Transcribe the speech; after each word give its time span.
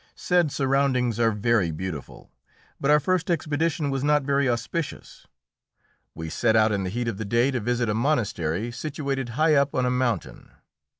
Said 0.15 0.51
surroundings 0.51 1.19
are 1.19 1.29
very 1.31 1.69
beautiful, 1.69 2.31
but 2.79 2.89
our 2.89 2.99
first 2.99 3.29
expedition 3.29 3.91
was 3.91 4.03
not 4.03 4.23
very 4.23 4.49
auspicious. 4.49 5.27
We 6.15 6.27
set 6.27 6.55
out 6.55 6.71
in 6.71 6.83
the 6.83 6.89
heat 6.89 7.07
of 7.07 7.17
the 7.19 7.23
day 7.23 7.51
to 7.51 7.59
visit 7.59 7.87
a 7.87 7.93
monastery 7.93 8.71
situated 8.71 9.29
high 9.37 9.53
up 9.53 9.75
on 9.75 9.85
a 9.85 9.91
mountain. 9.91 10.49